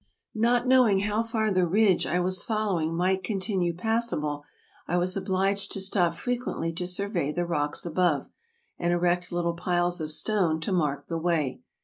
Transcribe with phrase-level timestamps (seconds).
[0.33, 4.43] Not knowing how far the ridge I was following might continue passable,
[4.87, 8.27] I was obliged to stop frequently to sur vey the rocks above,
[8.79, 11.61] and erect little piles of stone to mark the way.